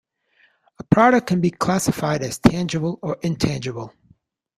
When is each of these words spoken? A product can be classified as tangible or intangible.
A 0.79 0.83
product 0.83 1.27
can 1.27 1.41
be 1.41 1.51
classified 1.51 2.23
as 2.23 2.39
tangible 2.39 2.97
or 3.03 3.17
intangible. 3.21 3.93